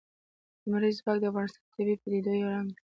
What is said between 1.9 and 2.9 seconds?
پدیدو یو رنګ دی.